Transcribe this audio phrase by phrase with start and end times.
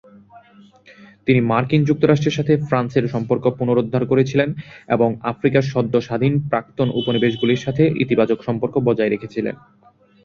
[1.27, 4.49] তিনি মার্কিন যুক্তরাষ্ট্রের সাথে ফ্রান্সের সম্পর্ক পুনরুদ্ধার করেছিলেন
[4.89, 9.55] এবং আফ্রিকার সদ্য স্বাধীন প্রাক্তন উপনিবেশগুলির সাথে ইতিবাচক সম্পর্ক বজায় রেখেছিলেন।